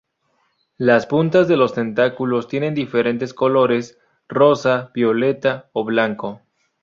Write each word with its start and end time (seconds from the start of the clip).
Las 0.79 1.05
puntas 1.05 1.47
de 1.47 1.57
los 1.57 1.75
tentáculos 1.75 2.47
tienen 2.47 2.73
diferentes 2.73 3.35
colores: 3.35 3.99
rosa, 4.27 4.89
violeta 4.95 5.69
o 5.73 5.85
blanco. 5.85 6.41